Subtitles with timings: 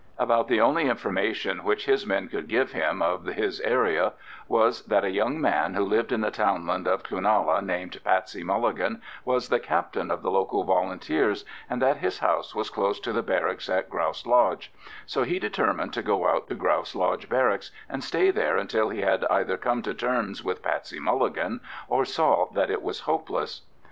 [0.17, 4.13] About the only information which his men could give him of his area
[4.47, 8.99] was that a young man, who lived in the townland of Cloonalla, named Patsey Mulligan,
[9.23, 13.21] was the captain of the local Volunteers, and that his house was close to the
[13.21, 14.73] barracks at Grouse Lodge;
[15.05, 19.01] so he determined to go out to Grouse Lodge Barracks and stay there until he
[19.01, 23.61] had either come to terms with Patsey Mulligan, or saw that it was hopeless.